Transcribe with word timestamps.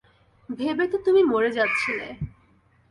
ভেবে 0.49 0.85
তো 0.87 0.97
তুমি 0.97 1.21
মরে 1.23 1.49
যাচ্ছিলে। 1.51 2.07